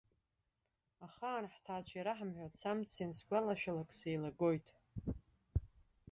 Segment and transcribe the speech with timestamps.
[1.05, 4.67] Ахаан ҳҭаацәа ираҳамҳәац амц, иансгәалашәалак сеилагоит!